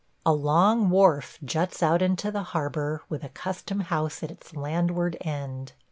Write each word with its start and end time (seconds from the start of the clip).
A 0.25 0.33
long 0.33 0.89
wharf 0.89 1.37
juts 1.45 1.83
out 1.83 2.01
into 2.01 2.31
the 2.31 2.41
harbor 2.41 3.03
with 3.07 3.23
a 3.23 3.29
custom 3.29 3.81
house 3.81 4.23
at 4.23 4.31
its 4.31 4.55
landward 4.55 5.15
end. 5.21 5.73